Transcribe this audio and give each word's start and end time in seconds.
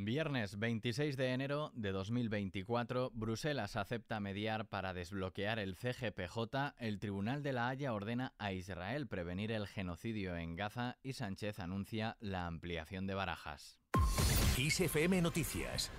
Viernes 0.00 0.60
26 0.60 1.16
de 1.16 1.32
enero 1.32 1.72
de 1.74 1.90
2024, 1.90 3.10
Bruselas 3.12 3.74
acepta 3.74 4.20
mediar 4.20 4.68
para 4.68 4.94
desbloquear 4.94 5.58
el 5.58 5.74
CGPJ, 5.74 6.76
el 6.78 7.00
Tribunal 7.00 7.42
de 7.42 7.52
la 7.52 7.66
Haya 7.66 7.92
ordena 7.92 8.32
a 8.38 8.52
Israel 8.52 9.08
prevenir 9.08 9.50
el 9.50 9.66
genocidio 9.66 10.36
en 10.36 10.54
Gaza 10.54 10.98
y 11.02 11.14
Sánchez 11.14 11.58
anuncia 11.58 12.16
la 12.20 12.46
ampliación 12.46 13.08
de 13.08 13.14
barajas. 13.14 13.80
ISFM 14.56 15.20
Noticias 15.20 15.90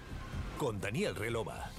con 0.57 0.79
Daniel 0.79 1.13
Relova. 1.15 1.69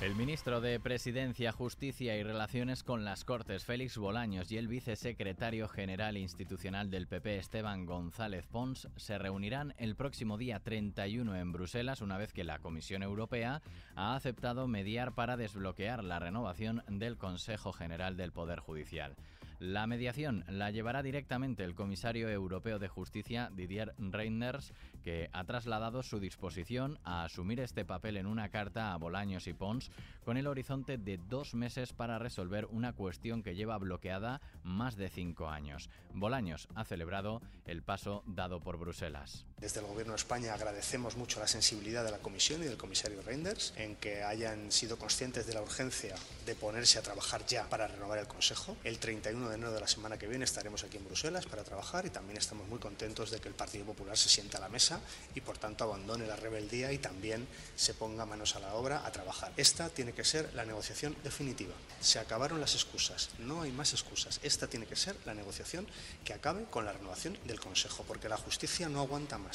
El 0.00 0.14
ministro 0.14 0.60
de 0.60 0.78
Presidencia, 0.78 1.50
Justicia 1.50 2.16
y 2.16 2.22
Relaciones 2.22 2.84
con 2.84 3.04
las 3.04 3.24
Cortes, 3.24 3.64
Félix 3.64 3.98
Bolaños, 3.98 4.52
y 4.52 4.56
el 4.56 4.68
vicesecretario 4.68 5.66
general 5.66 6.16
institucional 6.16 6.88
del 6.88 7.08
PP, 7.08 7.38
Esteban 7.38 7.84
González 7.84 8.46
Pons, 8.46 8.88
se 8.94 9.18
reunirán 9.18 9.74
el 9.76 9.96
próximo 9.96 10.38
día 10.38 10.60
31 10.60 11.34
en 11.34 11.50
Bruselas, 11.50 12.00
una 12.00 12.16
vez 12.16 12.32
que 12.32 12.44
la 12.44 12.60
Comisión 12.60 13.02
Europea 13.02 13.60
ha 13.96 14.14
aceptado 14.14 14.68
mediar 14.68 15.16
para 15.16 15.36
desbloquear 15.36 16.04
la 16.04 16.20
renovación 16.20 16.84
del 16.88 17.16
Consejo 17.16 17.72
General 17.72 18.16
del 18.16 18.30
Poder 18.30 18.60
Judicial. 18.60 19.16
La 19.58 19.88
mediación 19.88 20.44
la 20.48 20.70
llevará 20.70 21.02
directamente 21.02 21.64
el 21.64 21.74
comisario 21.74 22.28
europeo 22.28 22.78
de 22.78 22.86
justicia 22.86 23.50
Didier 23.52 23.92
Reinders, 23.98 24.72
que 25.02 25.30
ha 25.32 25.42
trasladado 25.42 26.04
su 26.04 26.20
disposición 26.20 27.00
a 27.02 27.24
asumir 27.24 27.58
este 27.58 27.84
papel 27.84 28.18
en 28.18 28.26
una 28.26 28.50
carta 28.50 28.92
a 28.92 28.96
Bolaños 28.98 29.48
y 29.48 29.54
Pons 29.54 29.90
con 30.24 30.36
el 30.36 30.46
horizonte 30.46 30.96
de 30.96 31.18
dos 31.18 31.54
meses 31.54 31.92
para 31.92 32.20
resolver 32.20 32.66
una 32.66 32.92
cuestión 32.92 33.42
que 33.42 33.56
lleva 33.56 33.78
bloqueada 33.78 34.40
más 34.62 34.94
de 34.94 35.08
cinco 35.08 35.48
años. 35.48 35.90
Bolaños 36.14 36.68
ha 36.76 36.84
celebrado 36.84 37.42
el 37.64 37.82
paso 37.82 38.22
dado 38.26 38.60
por 38.60 38.78
Bruselas. 38.78 39.47
Desde 39.60 39.80
el 39.80 39.86
Gobierno 39.86 40.12
de 40.12 40.18
España 40.18 40.54
agradecemos 40.54 41.16
mucho 41.16 41.40
la 41.40 41.48
sensibilidad 41.48 42.04
de 42.04 42.12
la 42.12 42.18
Comisión 42.18 42.62
y 42.62 42.66
del 42.66 42.76
comisario 42.76 43.20
Reinders 43.22 43.72
en 43.76 43.96
que 43.96 44.22
hayan 44.22 44.70
sido 44.70 44.96
conscientes 44.96 45.48
de 45.48 45.54
la 45.54 45.62
urgencia 45.62 46.14
de 46.46 46.54
ponerse 46.54 47.00
a 47.00 47.02
trabajar 47.02 47.44
ya 47.44 47.68
para 47.68 47.88
renovar 47.88 48.20
el 48.20 48.28
Consejo. 48.28 48.76
El 48.84 49.00
31 49.00 49.48
de 49.48 49.56
enero 49.56 49.72
de 49.72 49.80
la 49.80 49.88
semana 49.88 50.16
que 50.16 50.28
viene 50.28 50.44
estaremos 50.44 50.84
aquí 50.84 50.98
en 50.98 51.06
Bruselas 51.06 51.46
para 51.46 51.64
trabajar 51.64 52.06
y 52.06 52.10
también 52.10 52.38
estamos 52.38 52.68
muy 52.68 52.78
contentos 52.78 53.32
de 53.32 53.40
que 53.40 53.48
el 53.48 53.54
Partido 53.54 53.84
Popular 53.84 54.16
se 54.16 54.28
sienta 54.28 54.58
a 54.58 54.60
la 54.60 54.68
mesa 54.68 55.00
y 55.34 55.40
por 55.40 55.58
tanto 55.58 55.82
abandone 55.82 56.28
la 56.28 56.36
rebeldía 56.36 56.92
y 56.92 56.98
también 56.98 57.48
se 57.74 57.94
ponga 57.94 58.24
manos 58.26 58.54
a 58.54 58.60
la 58.60 58.74
obra 58.74 59.04
a 59.04 59.10
trabajar. 59.10 59.52
Esta 59.56 59.88
tiene 59.88 60.12
que 60.12 60.24
ser 60.24 60.54
la 60.54 60.64
negociación 60.66 61.16
definitiva. 61.24 61.74
Se 62.00 62.20
acabaron 62.20 62.60
las 62.60 62.74
excusas, 62.74 63.30
no 63.40 63.62
hay 63.62 63.72
más 63.72 63.92
excusas. 63.92 64.38
Esta 64.44 64.68
tiene 64.68 64.86
que 64.86 64.94
ser 64.94 65.16
la 65.26 65.34
negociación 65.34 65.84
que 66.24 66.32
acabe 66.32 66.64
con 66.66 66.84
la 66.84 66.92
renovación 66.92 67.36
del 67.44 67.58
Consejo, 67.58 68.04
porque 68.06 68.28
la 68.28 68.36
justicia 68.36 68.88
no 68.88 69.00
aguanta 69.00 69.36
más. 69.36 69.47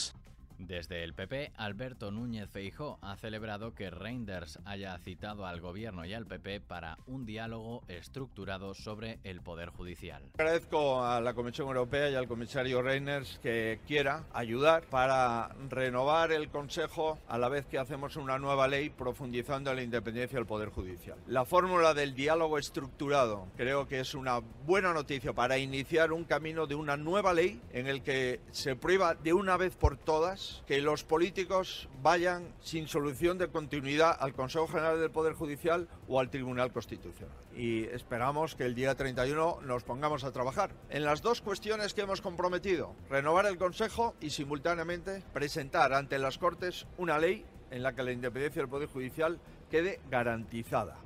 Desde 0.57 1.03
el 1.03 1.13
PP, 1.13 1.51
Alberto 1.57 2.11
Núñez 2.11 2.49
Feijó 2.49 2.99
ha 3.01 3.15
celebrado 3.15 3.73
que 3.73 3.89
Reinders 3.89 4.59
haya 4.65 4.97
citado 4.99 5.45
al 5.45 5.61
gobierno 5.61 6.05
y 6.05 6.13
al 6.13 6.25
PP 6.25 6.61
para 6.61 6.97
un 7.07 7.25
diálogo 7.25 7.83
estructurado 7.87 8.73
sobre 8.73 9.19
el 9.23 9.41
poder 9.41 9.69
judicial. 9.69 10.23
Agradezco 10.37 11.03
a 11.03 11.21
la 11.21 11.33
Comisión 11.33 11.67
Europea 11.67 12.09
y 12.09 12.15
al 12.15 12.27
comisario 12.27 12.81
Reinders 12.81 13.39
que 13.41 13.79
quiera 13.87 14.23
ayudar 14.33 14.85
para 14.89 15.49
renovar 15.69 16.31
el 16.31 16.49
Consejo 16.49 17.19
a 17.27 17.37
la 17.37 17.49
vez 17.49 17.65
que 17.65 17.79
hacemos 17.79 18.15
una 18.15 18.37
nueva 18.37 18.67
ley 18.67 18.89
profundizando 18.89 19.71
en 19.71 19.77
la 19.77 19.83
independencia 19.83 20.37
del 20.37 20.45
poder 20.45 20.69
judicial. 20.69 21.17
La 21.27 21.45
fórmula 21.45 21.93
del 21.93 22.13
diálogo 22.13 22.57
estructurado 22.57 23.47
creo 23.57 23.87
que 23.87 23.99
es 23.99 24.13
una 24.13 24.39
buena 24.65 24.93
noticia 24.93 25.33
para 25.33 25.57
iniciar 25.57 26.11
un 26.11 26.23
camino 26.23 26.67
de 26.67 26.75
una 26.75 26.97
nueva 26.97 27.33
ley 27.33 27.61
en 27.71 27.87
el 27.87 28.01
que 28.01 28.39
se 28.51 28.75
prueba 28.75 29.15
de 29.15 29.33
una 29.33 29.57
vez 29.57 29.75
por 29.75 29.97
todas 29.97 30.42
que 30.67 30.81
los 30.81 31.03
políticos 31.03 31.89
vayan 32.01 32.53
sin 32.61 32.87
solución 32.87 33.37
de 33.37 33.47
continuidad 33.47 34.15
al 34.19 34.33
Consejo 34.33 34.67
General 34.67 34.99
del 34.99 35.11
Poder 35.11 35.33
Judicial 35.33 35.87
o 36.07 36.19
al 36.19 36.29
Tribunal 36.29 36.71
Constitucional. 36.71 37.35
Y 37.55 37.83
esperamos 37.85 38.55
que 38.55 38.65
el 38.65 38.75
día 38.75 38.95
31 38.95 39.61
nos 39.61 39.83
pongamos 39.83 40.23
a 40.23 40.31
trabajar 40.31 40.71
en 40.89 41.03
las 41.03 41.21
dos 41.21 41.41
cuestiones 41.41 41.93
que 41.93 42.01
hemos 42.01 42.21
comprometido, 42.21 42.95
renovar 43.09 43.45
el 43.45 43.57
Consejo 43.57 44.15
y 44.21 44.29
simultáneamente 44.29 45.23
presentar 45.33 45.93
ante 45.93 46.19
las 46.19 46.37
Cortes 46.37 46.87
una 46.97 47.19
ley 47.19 47.45
en 47.71 47.83
la 47.83 47.93
que 47.93 48.03
la 48.03 48.11
independencia 48.11 48.61
del 48.61 48.69
Poder 48.69 48.89
Judicial 48.89 49.39
quede 49.69 49.99
garantizada. 50.09 50.97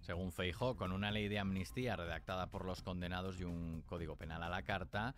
Según 0.00 0.32
Feijó, 0.32 0.76
con 0.76 0.92
una 0.92 1.10
ley 1.10 1.28
de 1.28 1.38
amnistía 1.38 1.96
redactada 1.96 2.48
por 2.48 2.66
los 2.66 2.82
condenados 2.82 3.40
y 3.40 3.44
un 3.44 3.82
código 3.86 4.16
penal 4.16 4.42
a 4.42 4.50
la 4.50 4.62
carta, 4.62 5.14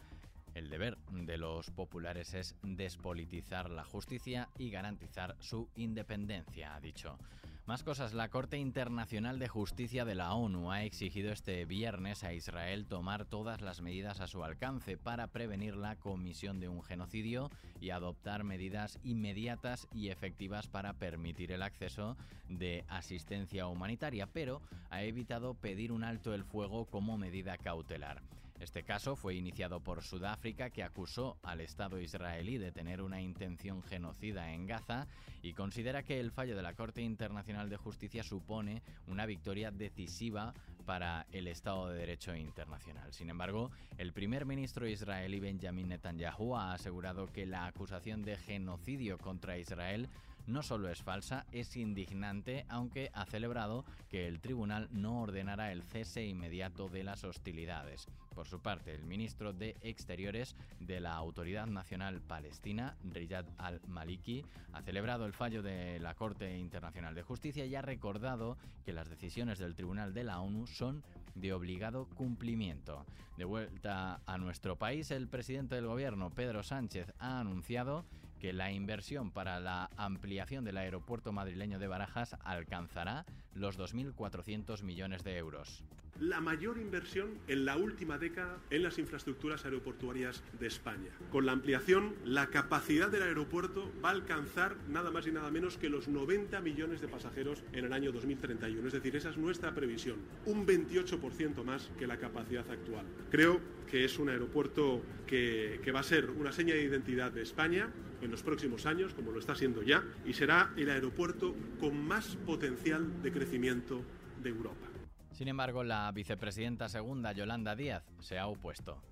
el 0.56 0.70
deber 0.70 0.96
de 1.10 1.36
los 1.36 1.70
populares 1.70 2.32
es 2.32 2.56
despolitizar 2.62 3.68
la 3.68 3.84
justicia 3.84 4.48
y 4.56 4.70
garantizar 4.70 5.36
su 5.38 5.68
independencia, 5.76 6.74
ha 6.74 6.80
dicho. 6.80 7.18
Más 7.66 7.82
cosas, 7.82 8.14
la 8.14 8.28
Corte 8.28 8.58
Internacional 8.58 9.38
de 9.38 9.48
Justicia 9.48 10.04
de 10.04 10.14
la 10.14 10.32
ONU 10.32 10.70
ha 10.70 10.84
exigido 10.84 11.32
este 11.32 11.64
viernes 11.64 12.22
a 12.24 12.32
Israel 12.32 12.86
tomar 12.86 13.26
todas 13.26 13.60
las 13.60 13.82
medidas 13.82 14.20
a 14.20 14.28
su 14.28 14.44
alcance 14.44 14.96
para 14.96 15.26
prevenir 15.26 15.76
la 15.76 15.96
comisión 15.96 16.58
de 16.60 16.68
un 16.68 16.82
genocidio 16.82 17.50
y 17.80 17.90
adoptar 17.90 18.44
medidas 18.44 18.98
inmediatas 19.02 19.88
y 19.92 20.08
efectivas 20.08 20.68
para 20.68 20.94
permitir 20.94 21.52
el 21.52 21.62
acceso 21.62 22.16
de 22.48 22.84
asistencia 22.88 23.66
humanitaria, 23.66 24.26
pero 24.26 24.62
ha 24.88 25.02
evitado 25.02 25.54
pedir 25.54 25.92
un 25.92 26.04
alto 26.04 26.32
el 26.32 26.44
fuego 26.44 26.86
como 26.86 27.18
medida 27.18 27.58
cautelar. 27.58 28.22
Este 28.60 28.82
caso 28.84 29.16
fue 29.16 29.34
iniciado 29.34 29.80
por 29.80 30.02
Sudáfrica, 30.02 30.70
que 30.70 30.82
acusó 30.82 31.36
al 31.42 31.60
Estado 31.60 32.00
israelí 32.00 32.56
de 32.56 32.72
tener 32.72 33.02
una 33.02 33.20
intención 33.20 33.82
genocida 33.82 34.52
en 34.52 34.66
Gaza 34.66 35.06
y 35.42 35.52
considera 35.52 36.02
que 36.02 36.20
el 36.20 36.30
fallo 36.30 36.56
de 36.56 36.62
la 36.62 36.74
Corte 36.74 37.02
Internacional 37.02 37.68
de 37.68 37.76
Justicia 37.76 38.22
supone 38.22 38.82
una 39.06 39.26
victoria 39.26 39.70
decisiva 39.70 40.54
para 40.86 41.26
el 41.32 41.48
Estado 41.48 41.88
de 41.88 41.98
Derecho 41.98 42.34
internacional. 42.34 43.12
Sin 43.12 43.28
embargo, 43.28 43.70
el 43.98 44.12
primer 44.12 44.46
ministro 44.46 44.88
israelí 44.88 45.38
Benjamin 45.38 45.88
Netanyahu 45.88 46.56
ha 46.56 46.72
asegurado 46.72 47.26
que 47.26 47.44
la 47.44 47.66
acusación 47.66 48.22
de 48.22 48.36
genocidio 48.36 49.18
contra 49.18 49.58
Israel 49.58 50.08
no 50.46 50.62
solo 50.62 50.88
es 50.88 51.02
falsa, 51.02 51.46
es 51.52 51.76
indignante, 51.76 52.64
aunque 52.68 53.10
ha 53.12 53.26
celebrado 53.26 53.84
que 54.08 54.26
el 54.26 54.40
tribunal 54.40 54.88
no 54.92 55.20
ordenara 55.22 55.72
el 55.72 55.82
cese 55.82 56.24
inmediato 56.24 56.88
de 56.88 57.04
las 57.04 57.24
hostilidades. 57.24 58.08
Por 58.34 58.46
su 58.46 58.60
parte, 58.60 58.94
el 58.94 59.04
ministro 59.04 59.52
de 59.52 59.76
Exteriores 59.80 60.56
de 60.78 61.00
la 61.00 61.14
Autoridad 61.14 61.66
Nacional 61.66 62.20
Palestina, 62.20 62.96
Riyad 63.02 63.46
al-Maliki, 63.56 64.44
ha 64.72 64.82
celebrado 64.82 65.24
el 65.24 65.32
fallo 65.32 65.62
de 65.62 65.98
la 66.00 66.14
Corte 66.14 66.58
Internacional 66.58 67.14
de 67.14 67.22
Justicia 67.22 67.64
y 67.64 67.74
ha 67.74 67.82
recordado 67.82 68.58
que 68.84 68.92
las 68.92 69.08
decisiones 69.08 69.58
del 69.58 69.74
Tribunal 69.74 70.12
de 70.12 70.24
la 70.24 70.40
ONU 70.40 70.66
son 70.66 71.02
de 71.34 71.52
obligado 71.52 72.08
cumplimiento. 72.14 73.06
De 73.36 73.44
vuelta 73.44 74.20
a 74.26 74.38
nuestro 74.38 74.76
país, 74.76 75.10
el 75.10 75.28
presidente 75.28 75.74
del 75.74 75.86
gobierno, 75.86 76.30
Pedro 76.30 76.62
Sánchez, 76.62 77.12
ha 77.18 77.40
anunciado 77.40 78.04
que 78.40 78.52
la 78.52 78.72
inversión 78.72 79.30
para 79.30 79.60
la 79.60 79.90
ampliación 79.96 80.64
del 80.64 80.76
aeropuerto 80.76 81.32
madrileño 81.32 81.78
de 81.78 81.88
Barajas 81.88 82.36
alcanzará 82.44 83.24
los 83.54 83.78
2.400 83.78 84.82
millones 84.82 85.24
de 85.24 85.38
euros. 85.38 85.84
La 86.20 86.40
mayor 86.40 86.78
inversión 86.78 87.38
en 87.46 87.66
la 87.66 87.76
última 87.76 88.16
década 88.16 88.58
en 88.70 88.82
las 88.82 88.98
infraestructuras 88.98 89.66
aeroportuarias 89.66 90.42
de 90.58 90.66
España. 90.66 91.10
Con 91.30 91.44
la 91.44 91.52
ampliación, 91.52 92.14
la 92.24 92.46
capacidad 92.46 93.10
del 93.10 93.22
aeropuerto 93.22 93.92
va 94.02 94.08
a 94.08 94.12
alcanzar 94.12 94.76
nada 94.88 95.10
más 95.10 95.26
y 95.26 95.32
nada 95.32 95.50
menos 95.50 95.76
que 95.76 95.90
los 95.90 96.08
90 96.08 96.58
millones 96.62 97.02
de 97.02 97.08
pasajeros 97.08 97.62
en 97.72 97.84
el 97.84 97.92
año 97.92 98.12
2031. 98.12 98.86
Es 98.86 98.94
decir, 98.94 99.14
esa 99.14 99.28
es 99.28 99.36
nuestra 99.36 99.74
previsión. 99.74 100.16
Un 100.46 100.66
28% 100.66 101.62
más 101.64 101.90
que 101.98 102.06
la 102.06 102.16
capacidad 102.16 102.64
actual. 102.70 103.04
Creo 103.30 103.60
que 103.90 104.06
es 104.06 104.18
un 104.18 104.30
aeropuerto 104.30 105.02
que, 105.26 105.80
va 105.94 106.00
a 106.00 106.02
ser 106.02 106.30
una 106.30 106.52
seña 106.52 106.74
de 106.74 106.82
identidad 106.82 107.30
de 107.30 107.42
España 107.42 107.90
en 108.20 108.30
los 108.30 108.42
próximos 108.42 108.86
años, 108.86 109.14
como 109.14 109.30
lo 109.30 109.38
está 109.38 109.54
siendo 109.54 109.82
ya, 109.82 110.02
y 110.24 110.32
será 110.32 110.72
el 110.76 110.90
aeropuerto 110.90 111.54
con 111.80 112.06
más 112.06 112.36
potencial 112.36 113.22
de 113.22 113.32
crecimiento 113.32 114.02
de 114.42 114.50
Europa. 114.50 114.86
Sin 115.32 115.48
embargo, 115.48 115.84
la 115.84 116.10
vicepresidenta 116.12 116.88
segunda, 116.88 117.32
Yolanda 117.32 117.76
Díaz, 117.76 118.04
se 118.20 118.38
ha 118.38 118.46
opuesto. 118.46 119.02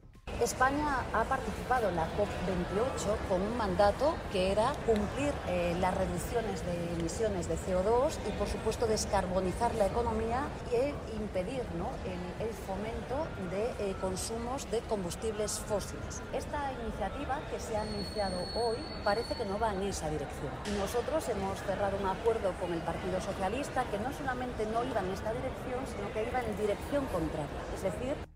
España 0.40 1.04
ha 1.12 1.24
participado 1.24 1.88
en 1.88 1.96
la 1.96 2.06
COP28 2.16 3.28
con 3.28 3.40
un 3.40 3.56
mandato 3.56 4.16
que 4.32 4.50
era 4.50 4.72
cumplir 4.84 5.32
eh, 5.48 5.76
las 5.80 5.94
reducciones 5.94 6.64
de 6.66 6.92
emisiones 6.98 7.48
de 7.48 7.56
CO2 7.56 8.18
y, 8.26 8.32
por 8.32 8.48
supuesto, 8.48 8.86
descarbonizar 8.86 9.74
la 9.76 9.86
economía 9.86 10.48
e 10.72 10.92
impedir 11.16 11.62
el, 12.40 12.50
fomento 12.66 13.26
de 13.50 13.90
eh, 13.90 13.94
consumos 14.00 14.68
de 14.70 14.80
combustibles 14.80 15.60
fósiles. 15.60 16.22
Esta 16.32 16.72
iniciativa 16.72 17.40
que 17.50 17.60
se 17.60 17.76
ha 17.76 17.82
anunciado 17.82 18.38
hoy 18.54 18.78
parece 19.04 19.34
que 19.34 19.44
no 19.44 19.58
va 19.58 19.72
en 19.72 19.82
esa 19.82 20.08
dirección. 20.10 20.50
Nosotros 20.78 21.28
hemos 21.28 21.60
cerrado 21.62 21.96
un 21.98 22.06
acuerdo 22.06 22.52
con 22.60 22.72
el 22.72 22.80
Partido 22.80 23.20
Socialista 23.20 23.84
que 23.84 23.98
no 23.98 24.12
solamente 24.12 24.66
no 24.66 24.84
iba 24.84 25.00
en 25.00 25.10
esta 25.10 25.32
dirección, 25.32 25.80
sino 25.86 26.12
que 26.12 26.28
iba 26.28 26.40
en 26.40 26.56
dirección 26.56 27.06
contraria. 27.06 27.60
Es 27.74 27.82
decir, 27.82 28.33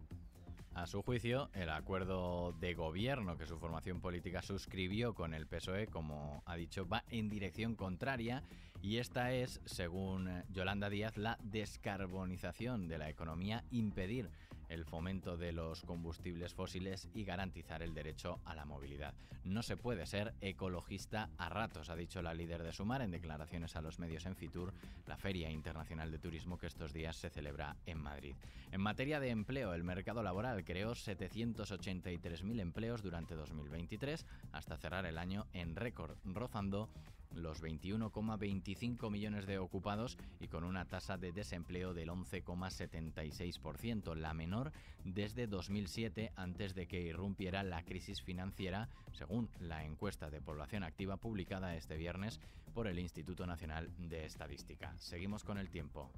A 0.78 0.86
su 0.86 1.02
juicio, 1.02 1.50
el 1.54 1.70
acuerdo 1.70 2.52
de 2.52 2.72
gobierno 2.74 3.36
que 3.36 3.46
su 3.46 3.58
formación 3.58 4.00
política 4.00 4.42
suscribió 4.42 5.12
con 5.12 5.34
el 5.34 5.48
PSOE, 5.48 5.88
como 5.88 6.44
ha 6.46 6.54
dicho, 6.54 6.86
va 6.86 7.02
en 7.10 7.28
dirección 7.28 7.74
contraria 7.74 8.44
y 8.80 8.98
esta 8.98 9.32
es, 9.32 9.60
según 9.64 10.44
Yolanda 10.50 10.88
Díaz, 10.88 11.16
la 11.16 11.36
descarbonización 11.42 12.86
de 12.86 12.98
la 12.98 13.10
economía, 13.10 13.64
impedir 13.72 14.30
el 14.68 14.84
fomento 14.84 15.36
de 15.36 15.52
los 15.52 15.82
combustibles 15.82 16.54
fósiles 16.54 17.08
y 17.14 17.24
garantizar 17.24 17.82
el 17.82 17.94
derecho 17.94 18.40
a 18.44 18.54
la 18.54 18.64
movilidad. 18.64 19.14
No 19.44 19.62
se 19.62 19.76
puede 19.76 20.06
ser 20.06 20.34
ecologista 20.40 21.30
a 21.38 21.48
ratos, 21.48 21.90
ha 21.90 21.96
dicho 21.96 22.22
la 22.22 22.34
líder 22.34 22.62
de 22.62 22.72
Sumar 22.72 23.02
en 23.02 23.10
declaraciones 23.10 23.76
a 23.76 23.82
los 23.82 23.98
medios 23.98 24.26
en 24.26 24.36
Fitur, 24.36 24.72
la 25.06 25.16
Feria 25.16 25.50
Internacional 25.50 26.10
de 26.10 26.18
Turismo 26.18 26.58
que 26.58 26.66
estos 26.66 26.92
días 26.92 27.16
se 27.16 27.30
celebra 27.30 27.76
en 27.86 27.98
Madrid. 27.98 28.34
En 28.70 28.80
materia 28.80 29.20
de 29.20 29.30
empleo, 29.30 29.72
el 29.74 29.84
mercado 29.84 30.22
laboral 30.22 30.64
creó 30.64 30.92
783.000 30.92 32.60
empleos 32.60 33.02
durante 33.02 33.34
2023 33.34 34.26
hasta 34.52 34.76
cerrar 34.76 35.06
el 35.06 35.18
año 35.18 35.46
en 35.52 35.76
récord, 35.76 36.16
rozando 36.24 36.90
los 37.34 37.62
21,25 37.62 39.10
millones 39.10 39.46
de 39.46 39.58
ocupados 39.58 40.18
y 40.40 40.48
con 40.48 40.64
una 40.64 40.86
tasa 40.86 41.16
de 41.16 41.32
desempleo 41.32 41.94
del 41.94 42.08
11,76%, 42.08 44.14
la 44.14 44.34
menor 44.34 44.72
desde 45.04 45.46
2007 45.46 46.32
antes 46.36 46.74
de 46.74 46.86
que 46.86 47.00
irrumpiera 47.00 47.62
la 47.62 47.84
crisis 47.84 48.22
financiera, 48.22 48.88
según 49.12 49.50
la 49.60 49.84
encuesta 49.84 50.30
de 50.30 50.40
población 50.40 50.82
activa 50.82 51.16
publicada 51.16 51.76
este 51.76 51.96
viernes 51.96 52.40
por 52.74 52.86
el 52.86 52.98
Instituto 52.98 53.46
Nacional 53.46 53.90
de 53.98 54.24
Estadística. 54.24 54.94
Seguimos 54.98 55.44
con 55.44 55.58
el 55.58 55.70
tiempo. 55.70 56.10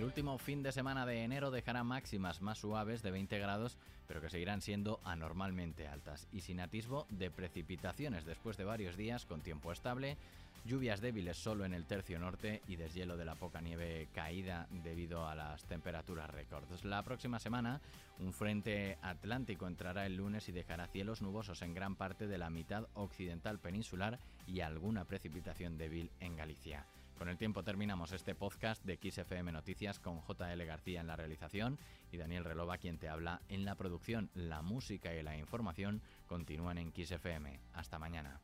El 0.00 0.06
último 0.06 0.38
fin 0.38 0.62
de 0.62 0.72
semana 0.72 1.04
de 1.04 1.24
enero 1.24 1.50
dejará 1.50 1.84
máximas 1.84 2.40
más 2.40 2.56
suaves 2.56 3.02
de 3.02 3.10
20 3.10 3.38
grados, 3.38 3.76
pero 4.08 4.22
que 4.22 4.30
seguirán 4.30 4.62
siendo 4.62 4.98
anormalmente 5.04 5.86
altas 5.86 6.26
y 6.32 6.40
sin 6.40 6.60
atisbo 6.60 7.06
de 7.10 7.30
precipitaciones 7.30 8.24
después 8.24 8.56
de 8.56 8.64
varios 8.64 8.96
días 8.96 9.26
con 9.26 9.42
tiempo 9.42 9.72
estable, 9.72 10.16
lluvias 10.64 11.02
débiles 11.02 11.36
solo 11.36 11.66
en 11.66 11.74
el 11.74 11.84
tercio 11.84 12.18
norte 12.18 12.62
y 12.66 12.76
deshielo 12.76 13.18
de 13.18 13.26
la 13.26 13.34
poca 13.34 13.60
nieve 13.60 14.08
caída 14.14 14.66
debido 14.70 15.28
a 15.28 15.34
las 15.34 15.64
temperaturas 15.64 16.30
récords. 16.30 16.82
La 16.86 17.02
próxima 17.02 17.38
semana, 17.38 17.82
un 18.20 18.32
frente 18.32 18.96
atlántico 19.02 19.66
entrará 19.66 20.06
el 20.06 20.16
lunes 20.16 20.48
y 20.48 20.52
dejará 20.52 20.86
cielos 20.86 21.20
nubosos 21.20 21.60
en 21.60 21.74
gran 21.74 21.94
parte 21.94 22.26
de 22.26 22.38
la 22.38 22.48
mitad 22.48 22.86
occidental 22.94 23.58
peninsular 23.58 24.18
y 24.46 24.60
alguna 24.60 25.04
precipitación 25.04 25.76
débil 25.76 26.10
en 26.20 26.36
Galicia. 26.36 26.86
Con 27.20 27.28
el 27.28 27.36
tiempo 27.36 27.62
terminamos 27.62 28.12
este 28.12 28.34
podcast 28.34 28.82
de 28.82 28.96
XFM 28.96 29.52
Noticias 29.52 30.00
con 30.00 30.22
JL 30.22 30.64
García 30.64 31.02
en 31.02 31.06
la 31.06 31.16
realización 31.16 31.78
y 32.10 32.16
Daniel 32.16 32.44
Relova 32.46 32.78
quien 32.78 32.96
te 32.96 33.10
habla 33.10 33.42
en 33.50 33.66
la 33.66 33.74
producción. 33.74 34.30
La 34.32 34.62
música 34.62 35.14
y 35.14 35.22
la 35.22 35.36
información 35.36 36.00
continúan 36.26 36.78
en 36.78 36.94
XFM. 36.94 37.60
Hasta 37.74 37.98
mañana. 37.98 38.40